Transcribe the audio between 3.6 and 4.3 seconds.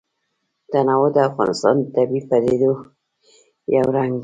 یو رنګ دی.